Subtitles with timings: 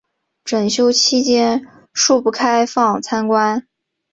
[0.43, 1.63] 整修期间
[1.93, 3.67] 恕不开放参观